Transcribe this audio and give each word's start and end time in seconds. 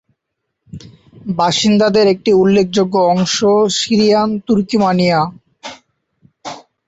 বাসিন্দাদের 1.35 2.05
একটি 2.07 2.31
উল্লেখযোগ্য 2.33 2.95
অংশ 3.11 3.37
সিরিয়ান 3.79 4.29
তুর্কিমানিয়া। 4.47 5.19